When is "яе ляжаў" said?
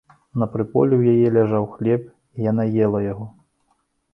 1.17-1.67